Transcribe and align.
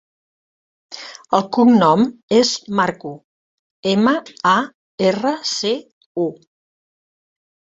El 1.39 1.43
cognom 1.57 2.05
és 2.37 2.53
Marcu: 2.79 3.11
ema, 3.93 4.15
a, 4.55 4.57
erra, 5.11 5.35
ce, 5.51 5.77
u. 6.27 6.29